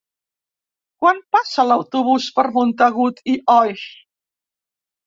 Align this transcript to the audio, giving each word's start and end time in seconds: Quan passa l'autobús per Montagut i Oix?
Quan 1.03 1.19
passa 1.35 1.67
l'autobús 1.69 2.31
per 2.39 2.47
Montagut 2.59 3.25
i 3.37 3.39
Oix? 3.61 3.87